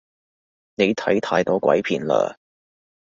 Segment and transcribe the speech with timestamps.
[0.73, 2.35] 你睇太多鬼片喇